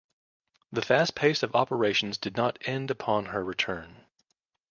The 0.71 0.81
fast 0.81 1.13
pace 1.13 1.43
of 1.43 1.55
operations 1.55 2.17
did 2.17 2.35
not 2.35 2.57
end 2.65 2.89
upon 2.89 3.25
her 3.27 3.43
return. 3.45 4.07